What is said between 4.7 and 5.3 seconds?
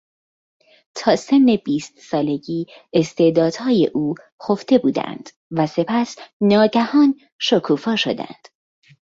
بودد